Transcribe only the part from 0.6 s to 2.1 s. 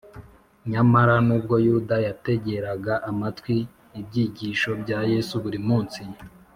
nyamara nubwo yuda